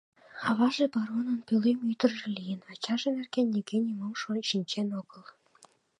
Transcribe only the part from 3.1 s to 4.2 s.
нерген нигӧ нимом